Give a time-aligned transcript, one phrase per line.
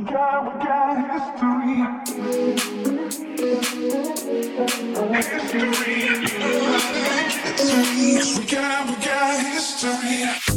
[0.00, 1.76] We got, we got history.
[5.12, 6.00] History.
[7.28, 8.40] History.
[8.40, 10.49] We got, we got history.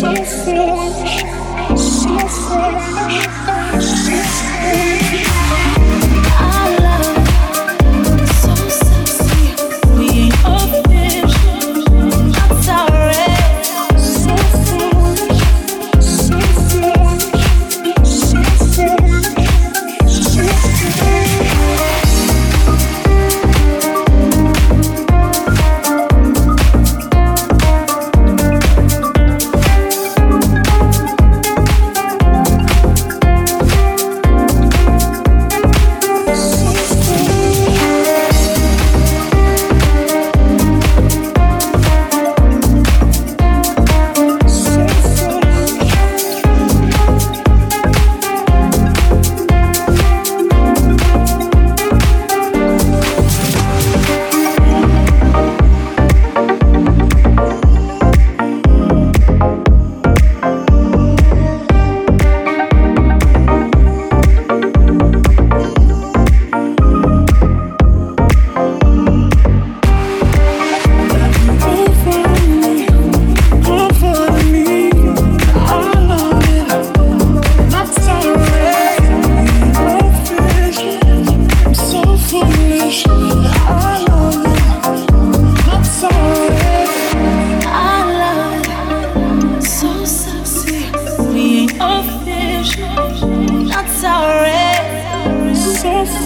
[0.00, 1.20] so fresh,
[1.76, 3.59] so fresh.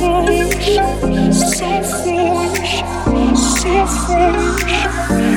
[0.04, 2.82] fresh, so fresh,
[3.36, 5.33] so fresh.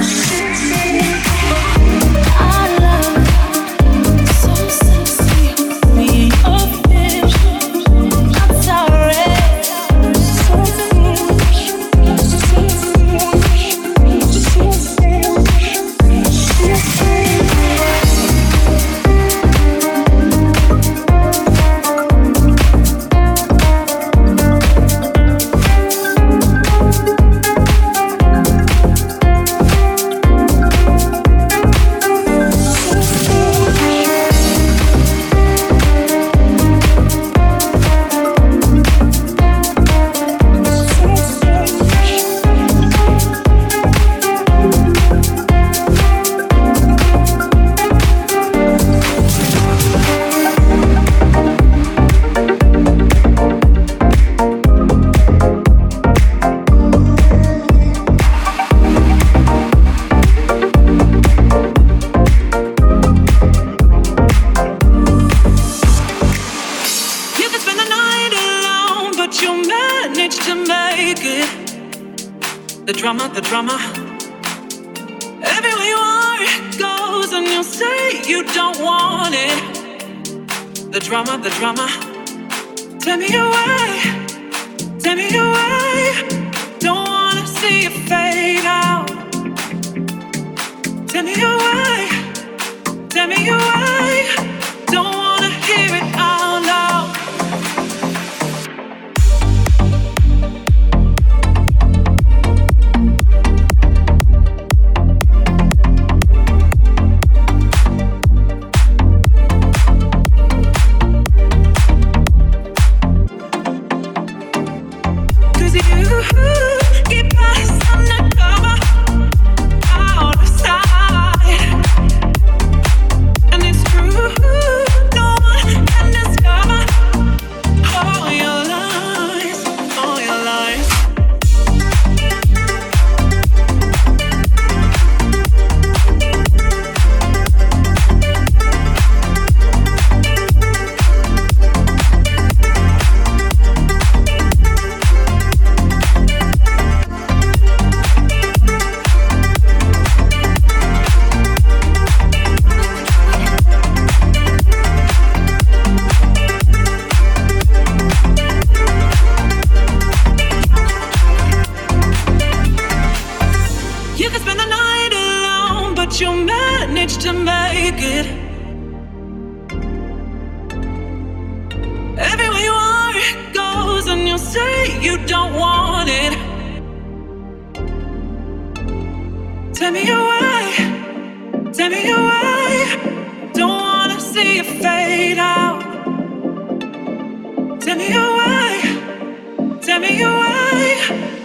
[191.10, 191.38] Eyes